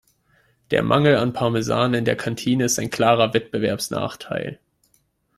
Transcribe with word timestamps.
Der 0.71 0.81
Mangel 0.81 1.15
an 1.17 1.31
Parmesan 1.31 1.93
in 1.93 2.05
der 2.05 2.15
Kantine 2.15 2.65
ist 2.65 2.79
ein 2.79 2.89
klarer 2.89 3.35
Wettbewerbsnachteil. 3.35 4.59